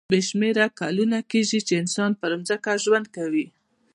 [0.11, 3.45] بې شمېره کلونه کېږي چې انسان پر ځمکه ژوند کوي.